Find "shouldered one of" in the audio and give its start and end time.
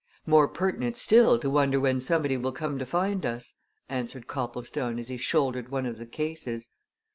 5.17-5.99